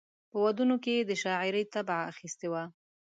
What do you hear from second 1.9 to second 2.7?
اخیستې وه.